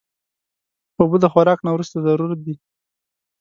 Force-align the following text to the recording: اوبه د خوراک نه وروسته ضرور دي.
اوبه 0.99 1.17
د 1.21 1.25
خوراک 1.31 1.59
نه 1.65 1.69
وروسته 1.73 1.97
ضرور 2.05 2.31
دي. 2.45 2.55